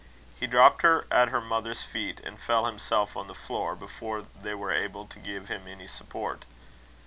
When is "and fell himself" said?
2.21-3.15